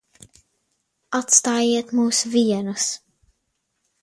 Atstājiet 1.19 1.93
mūs 1.99 2.23
vienus. 2.37 2.89